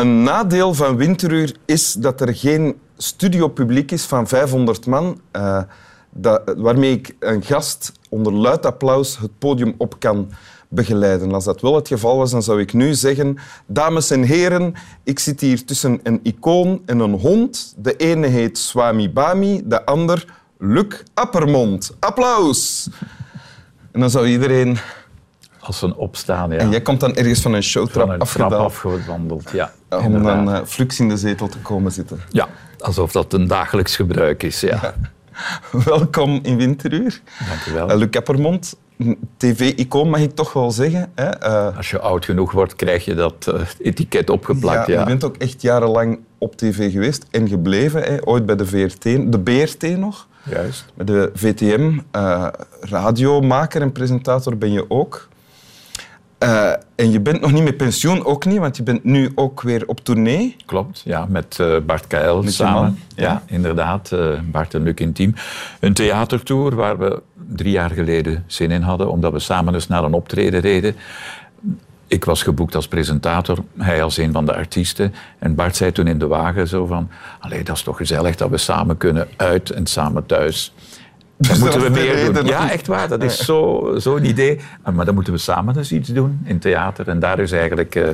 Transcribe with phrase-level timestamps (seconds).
[0.00, 5.62] Een nadeel van Winteruur is dat er geen studiopubliek is van 500 man, uh,
[6.10, 10.30] dat, waarmee ik een gast onder luid applaus het podium op kan
[10.68, 11.32] begeleiden.
[11.32, 13.38] Als dat wel het geval was, dan zou ik nu zeggen...
[13.66, 14.74] Dames en heren,
[15.04, 17.74] ik zit hier tussen een icoon en een hond.
[17.76, 20.24] De ene heet Swami Bami, de ander
[20.58, 21.96] Luc Appermond.
[21.98, 22.88] Applaus!
[23.92, 24.78] En dan zou iedereen...
[25.60, 26.56] Als een opstaan, ja.
[26.56, 28.48] En jij komt dan ergens van een showtrap van een afgedaan.
[28.48, 29.72] trap afgewandeld, ja.
[29.88, 32.20] Om dan uh, flux in de zetel te komen zitten.
[32.30, 34.78] Ja, alsof dat een dagelijks gebruik is, ja.
[34.82, 34.94] ja.
[35.84, 37.20] Welkom in Winteruur.
[37.48, 37.90] Dank u wel.
[37.90, 38.76] Uh, Luc Appermond,
[39.36, 41.10] tv-icoon mag ik toch wel zeggen.
[41.14, 41.46] Hè?
[41.48, 43.52] Uh, Als je oud genoeg wordt, krijg je dat
[43.82, 44.86] etiket opgeplakt.
[44.86, 48.02] Ja, ja, Je bent ook echt jarenlang op tv geweest en gebleven.
[48.02, 48.26] Hè?
[48.26, 50.26] Ooit bij de VRT, de BRT nog.
[50.42, 50.84] Juist.
[50.94, 51.98] Bij de VTM.
[52.80, 55.28] Radiomaker en presentator ben je ook.
[56.44, 59.62] Uh, en je bent nog niet met pensioen, ook niet, want je bent nu ook
[59.62, 60.56] weer op tournee.
[60.66, 62.98] Klopt, ja, met uh, Bart met samen.
[63.16, 65.34] Ja, ja, inderdaad, uh, Bart en Luc Intiem.
[65.80, 70.04] Een theatertour waar we drie jaar geleden zin in hadden, omdat we samen eens naar
[70.04, 70.96] een optreden reden.
[72.06, 75.14] Ik was geboekt als presentator, hij als een van de artiesten.
[75.38, 77.10] En Bart zei toen in de wagen zo van...
[77.40, 80.74] Allee, dat is toch gezellig dat we samen kunnen uit en samen thuis.
[81.40, 82.46] Dus Dat moeten we meer doen.
[82.46, 83.08] Ja, echt waar.
[83.08, 84.60] Dat is zo- zo'n idee.
[84.94, 87.08] Maar dan moeten we samen eens iets doen in theater.
[87.08, 88.08] En daar is eigenlijk eh,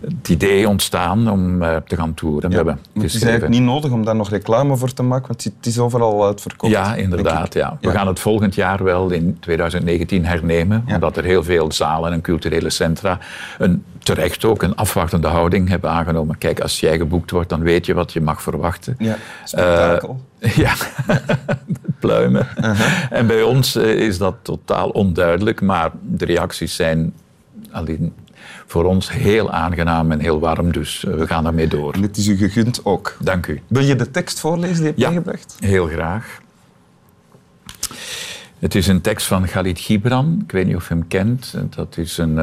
[0.00, 2.50] het idee ontstaan om eh, te gaan toeren.
[2.50, 5.44] We hebben het is eigenlijk niet nodig om daar nog reclame voor te maken, want
[5.44, 6.72] het is overal uitverkocht.
[6.72, 7.54] Ja, inderdaad.
[7.54, 7.76] Ja.
[7.80, 7.94] We Ja.
[7.94, 10.94] gaan het volgend jaar wel in 2019 hernemen, Ja.
[10.94, 13.18] omdat er heel veel zalen en culturele centra
[13.58, 16.38] een, terecht ook een afwachtende houding hebben aangenomen.
[16.38, 18.94] Kijk, als jij geboekt wordt, dan weet je wat je mag verwachten.
[18.98, 20.20] Ja, spektakel.
[20.38, 20.74] Eh, ja,
[22.00, 22.46] pluimen.
[23.10, 27.12] En bij ons eh, is dat totaal onduidelijk, maar de reacties zijn
[27.70, 28.12] alleen
[28.66, 31.92] voor ons heel aangenaam en heel warm, dus eh, we gaan daarmee door.
[31.94, 33.16] En het is u gegund ook.
[33.20, 33.60] Dank u.
[33.66, 35.08] Wil je de tekst voorlezen die je hebt Ja.
[35.10, 35.56] meegebracht?
[35.60, 36.40] Heel graag.
[38.58, 40.40] Het is een tekst van Khalid Gibran.
[40.44, 41.54] Ik weet niet of je hem kent.
[41.70, 42.38] Dat is een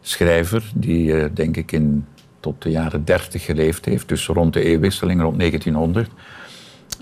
[0.00, 2.04] schrijver die, eh, denk ik, in,
[2.40, 4.08] tot de jaren 30 geleefd heeft.
[4.08, 6.10] Dus rond de eeuwwisseling, rond 1900.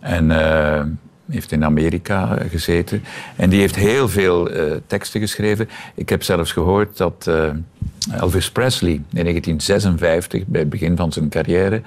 [0.00, 0.84] En eh,
[1.30, 3.02] heeft in Amerika gezeten.
[3.36, 5.68] En die heeft heel veel eh, teksten geschreven.
[5.94, 7.30] Ik heb zelfs gehoord dat
[8.12, 11.82] Elvis Presley in 1956, bij het begin van zijn carrière,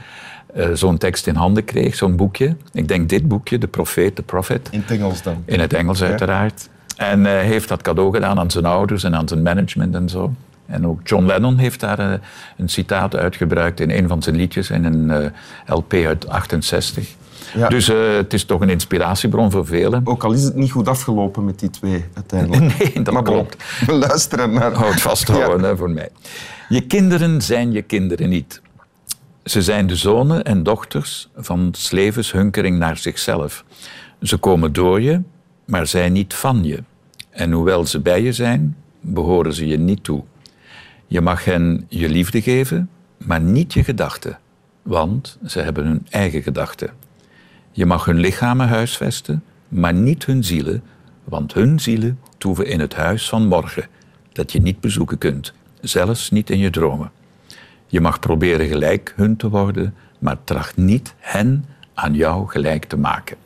[0.74, 2.56] zo'n tekst in handen kreeg, zo'n boekje.
[2.74, 4.70] Ik denk dit boekje, De Profeet, de Prophet.
[4.72, 5.44] In het Engels dan.
[5.46, 6.70] In het Engels uiteraard.
[6.98, 10.34] En hij heeft dat cadeau gedaan aan zijn ouders en aan zijn management en zo.
[10.72, 12.20] En ook John Lennon heeft daar eh,
[12.58, 17.08] een citaat uitgebruikt in een van zijn liedjes in een eh, LP uit 68.
[17.56, 17.70] Ja.
[17.70, 20.02] Dus eh, het is toch een inspiratiebron voor velen.
[20.04, 22.59] Ook al is het niet goed afgelopen met die twee uiteindelijk.
[22.80, 23.64] Nee, dat maar klopt.
[23.86, 24.74] we luisteren naar...
[24.74, 26.09] Houd vasthouden hè, voor mij.
[26.70, 28.62] Je kinderen zijn je kinderen niet.
[29.44, 33.64] Ze zijn de zonen en dochters van 's levens hunkering naar zichzelf.
[34.22, 35.22] Ze komen door je,
[35.66, 36.84] maar zijn niet van je.
[37.30, 40.24] En hoewel ze bij je zijn, behoren ze je niet toe.
[41.12, 44.40] Je mag hen je liefde geven, maar niet je gedachten,
[44.82, 46.90] want ze hebben hun eigen gedachten.
[47.72, 50.84] Je mag hun lichamen huisvesten, maar niet hun zielen,
[51.24, 53.88] want hun zielen toeven in het huis van morgen,
[54.32, 57.12] dat je niet bezoeken kunt, zelfs niet in je dromen.
[57.88, 62.98] Je mag proberen gelijk hun te worden, maar tracht niet hen aan jou gelijk te
[62.98, 63.38] maken.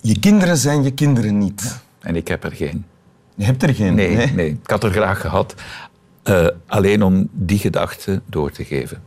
[0.00, 1.82] Je kinderen zijn je kinderen niet.
[2.00, 2.84] En ik heb er geen.
[3.34, 3.94] Je hebt er geen.
[3.94, 4.48] Nee, nee.
[4.48, 5.54] ik had er graag gehad,
[6.22, 9.02] eh, alleen om die gedachte door te geven.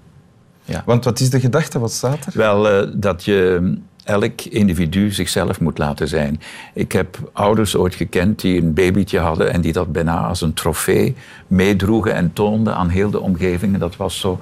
[0.64, 0.84] Ja.
[0.86, 1.80] Want wat is de gedachte?
[1.80, 2.32] Wat staat er?
[2.36, 6.42] Wel, eh, dat je elk individu zichzelf moet laten zijn.
[6.74, 10.54] Ik heb ouders ooit gekend die een babytje hadden en die dat bijna als een
[10.54, 11.16] trofee
[11.48, 13.74] meedroegen en toonden aan heel de omgeving.
[13.74, 14.40] En dat was zo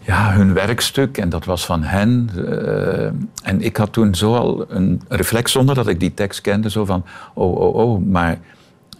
[0.00, 2.30] ja, hun werkstuk en dat was van hen.
[2.36, 3.04] Eh,
[3.42, 6.84] en ik had toen zo al een reflex, zonder dat ik die tekst kende, zo
[6.84, 7.04] van,
[7.34, 8.38] oh, oh, oh, maar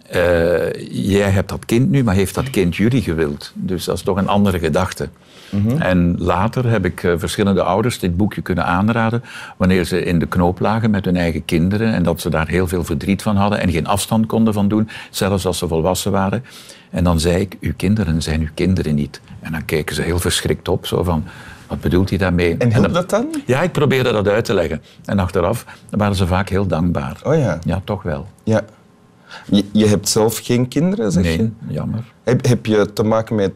[0.09, 3.51] eh, jij hebt dat kind nu, maar heeft dat kind jullie gewild?
[3.53, 5.09] Dus dat is toch een andere gedachte.
[5.79, 9.23] En later heb ik eh, verschillende ouders dit boekje kunnen aanraden
[9.57, 12.67] wanneer ze in de knoop lagen met hun eigen kinderen en dat ze daar heel
[12.67, 16.43] veel verdriet van hadden en geen afstand konden van doen, zelfs als ze volwassen waren.
[16.89, 19.21] En dan zei ik, uw kinderen zijn uw kinderen niet.
[19.39, 21.23] En dan keken ze heel verschrikt op, zo van,
[21.67, 22.57] wat bedoelt hij daarmee?
[22.57, 23.27] En hielp dat dan?
[23.45, 24.81] Ja, ik probeerde dat uit te leggen.
[25.05, 27.17] En achteraf waren ze vaak heel dankbaar.
[27.23, 27.59] Oh ja.
[27.63, 28.27] Ja, toch wel.
[28.43, 28.61] ja.
[29.51, 31.37] Je, je hebt zelf geen kinderen, zeg je?
[31.37, 32.13] Nee, jammer.
[32.23, 33.51] Heb, heb je te maken met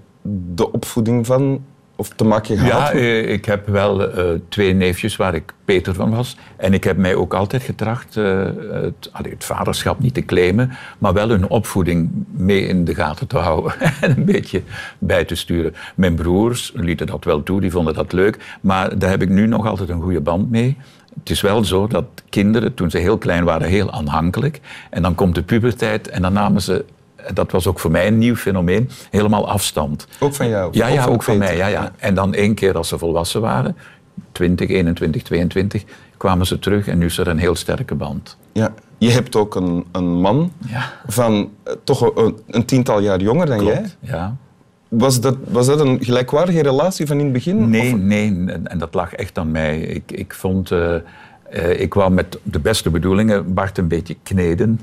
[0.56, 1.62] de opvoeding van
[2.00, 2.92] of te maken gehad?
[2.92, 6.38] Ja, eh, ik heb wel uh, twee neefjes waar ik Peter van was.
[6.58, 10.72] En ik heb mij ook altijd getracht uh, het, allee, het, vaderschap niet te claimen,
[10.98, 14.62] maar wel hun opvoeding mee in de gaten te houden en een beetje
[15.00, 15.74] bij te sturen.
[15.96, 19.48] Mijn broers lieten dat wel toe, die vonden dat leuk, maar daar heb ik nu
[19.48, 20.78] nog altijd een goede band mee.
[21.20, 24.60] Het is wel zo dat kinderen, toen ze heel klein waren, heel aanhankelijk.
[24.90, 26.86] En dan komt de puberteit en dan namen ze
[27.34, 30.08] dat was ook voor mij een nieuw fenomeen, helemaal afstand.
[30.20, 30.70] Ook van jou?
[30.72, 31.58] Ja, ja ook van mij.
[31.58, 31.92] Ja, ja.
[31.98, 33.78] En dan één keer als ze volwassen waren,
[34.32, 35.84] 20, 21, 22,
[36.18, 38.38] kwamen ze terug en nu is er een heel sterke band.
[38.52, 40.92] Ja, je hebt ook een, een man ja.
[41.08, 44.12] van eh, toch een, een, tiental jaar jonger dan Klopt, jij.
[44.12, 44.36] Ja.
[44.90, 47.70] Was dat, was dat een gelijkwaardige relatie van in het begin?
[47.70, 48.46] Nee, nee.
[48.64, 49.80] En dat lag echt aan mij.
[49.80, 50.72] Ik, ik vond...
[50.72, 50.96] Uh,
[51.54, 54.80] uh, ik wou met de beste bedoelingen Bart een beetje kneden.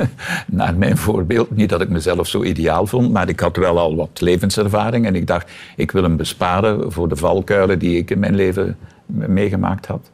[0.46, 1.56] Naar mijn voorbeeld.
[1.56, 5.06] Niet dat ik mezelf zo ideaal vond, maar ik had wel al wat levenservaring.
[5.06, 8.76] En ik dacht, ik wil hem besparen voor de valkuilen die ik in mijn leven
[9.06, 10.10] meegemaakt had.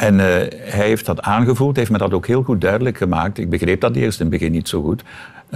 [0.00, 3.38] En uh, hij heeft dat aangevoeld, heeft me dat ook heel goed duidelijk gemaakt.
[3.38, 5.02] Ik begreep dat eerst in het begin niet zo goed.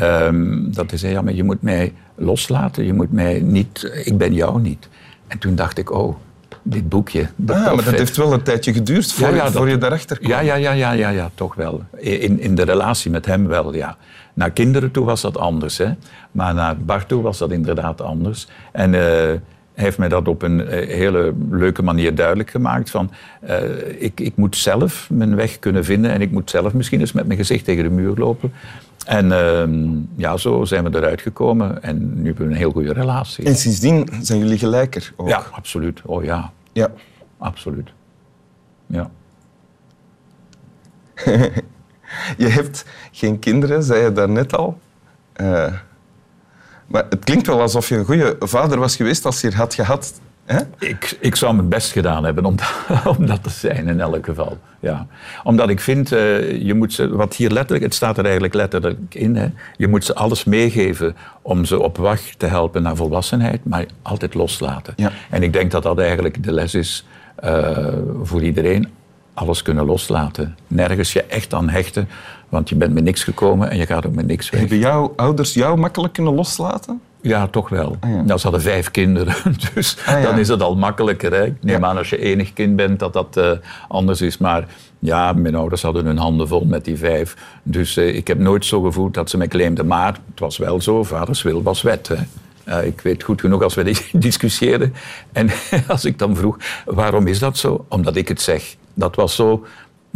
[0.02, 4.18] Um, dat hij zei, ja, maar je moet mij loslaten, je moet mij niet, ik
[4.18, 4.88] ben jou niet.
[5.26, 6.16] En toen dacht ik, oh,
[6.62, 7.28] dit boekje.
[7.46, 10.30] Ah, maar dat heeft wel een tijdje geduurd voor, ja, ja, voor je daarachter kwam.
[10.30, 11.82] Ja, ja, ja, ja, ja, ja, toch wel.
[11.96, 13.96] In, in de relatie met hem wel, ja.
[14.34, 15.90] Naar kinderen toe was dat anders, hè.
[16.32, 18.48] Maar naar Bart toe was dat inderdaad anders.
[18.72, 19.40] En uh, hij
[19.74, 22.90] heeft mij dat op een eh, hele leuke manier duidelijk gemaakt.
[22.90, 23.10] Van,
[23.48, 27.12] uh, ik, ik moet zelf mijn weg kunnen vinden en ik moet zelf misschien eens
[27.12, 28.52] met mijn gezicht tegen de muur lopen.
[29.06, 29.62] En uh,
[30.16, 33.44] ja, zo zijn we eruit gekomen en nu hebben we een heel goede relatie.
[33.44, 35.28] En sindsdien zijn jullie gelijker ook?
[35.28, 36.00] Ja, absoluut.
[36.04, 36.52] Oh ja.
[36.72, 36.90] Ja.
[37.38, 37.92] Absoluut.
[38.86, 39.10] Ja.
[42.44, 44.78] je hebt geen kinderen, zei je daarnet al.
[45.40, 45.72] Uh,
[46.86, 49.74] maar het klinkt wel alsof je een goede vader was geweest als je er had
[49.74, 50.20] gehad.
[50.78, 52.54] Ik, ik zou mijn best gedaan hebben om,
[53.18, 54.58] om dat te zijn in elk geval.
[54.80, 55.06] Ja.
[55.42, 59.14] Omdat ik vind, uh, je moet ze, wat hier letterlijk, het staat er eigenlijk letterlijk
[59.14, 63.64] in, hè, je moet ze alles meegeven om ze op weg te helpen naar volwassenheid,
[63.64, 64.92] maar altijd loslaten.
[64.96, 65.12] Ja.
[65.30, 67.06] En ik denk dat dat eigenlijk de les is
[67.44, 67.88] uh,
[68.22, 68.88] voor iedereen.
[69.34, 70.56] Alles kunnen loslaten.
[70.66, 72.08] Nergens je echt aan hechten,
[72.54, 74.60] want je bent met niks gekomen en je gaat ook met niks weg.
[74.60, 77.00] Hebben jouw ouders jou makkelijk kunnen loslaten?
[77.20, 77.96] Ja, toch wel.
[78.00, 78.22] Ah, ja.
[78.22, 79.34] Nou, ze hadden vijf kinderen,
[79.74, 80.22] dus ah, ja.
[80.22, 81.32] dan is het al makkelijker.
[81.32, 81.44] Hè?
[81.44, 81.86] Ik neem ja.
[81.86, 83.50] aan als je enig kind bent dat dat uh,
[83.88, 84.38] anders is.
[84.38, 84.66] Maar
[84.98, 87.36] ja, mijn ouders hadden hun handen vol met die vijf.
[87.62, 89.86] Dus uh, ik heb nooit zo gevoeld dat ze mij claimden.
[89.86, 92.08] Maar het was wel zo, vaders wil was wet.
[92.08, 92.16] Hè?
[92.68, 94.94] Uh, ik weet goed genoeg als we discussieerden.
[95.32, 95.50] En
[95.88, 97.84] als ik dan vroeg, waarom is dat zo?
[97.88, 98.76] Omdat ik het zeg.
[98.94, 99.66] Dat was zo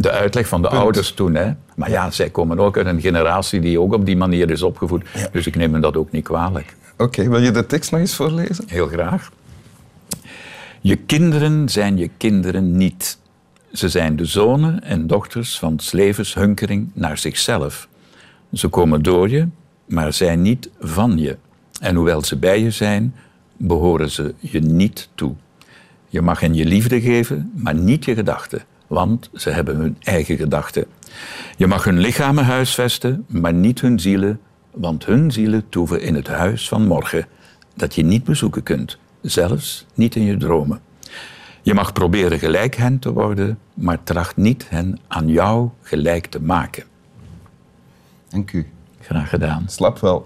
[0.01, 0.81] de uitleg van de Punt.
[0.81, 1.35] ouders toen.
[1.35, 1.51] Hè.
[1.75, 5.03] Maar ja, zij komen ook uit een generatie die ook op die manier is opgevoed.
[5.31, 6.75] Dus ik neem me dat ook niet kwalijk.
[6.93, 8.63] Oké, okay, wil je de tekst nog eens voorlezen?
[8.67, 9.31] Heel graag.
[10.81, 13.17] Je kinderen zijn je kinderen niet.
[13.71, 17.87] Ze zijn de zonen en dochters van s levens hunkering naar zichzelf.
[18.53, 19.47] Ze komen door je,
[19.85, 21.37] maar zijn niet van je.
[21.81, 23.15] En hoewel ze bij je zijn,
[23.57, 25.33] behoren ze je niet toe.
[26.07, 30.37] Je mag hen je liefde geven, maar niet je gedachten, want ze hebben hun eigen
[30.37, 30.85] gedachten.
[31.57, 34.39] Je mag hun lichamen huisvesten, maar niet hun zielen,
[34.71, 37.25] want hun zielen toeven in het huis van morgen,
[37.75, 40.81] dat je niet bezoeken kunt, zelfs niet in je dromen.
[41.61, 46.41] Je mag proberen gelijk hen te worden, maar tracht niet hen aan jou gelijk te
[46.41, 46.83] maken.
[48.29, 48.67] Dank u.
[49.01, 49.63] Graag gedaan.
[49.67, 50.25] Slap wel.